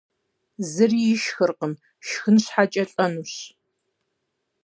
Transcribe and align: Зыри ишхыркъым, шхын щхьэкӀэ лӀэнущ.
Зыри 0.71 1.01
ишхыркъым, 1.13 1.73
шхын 2.07 2.35
щхьэкӀэ 2.43 2.83
лӀэнущ. 2.91 3.33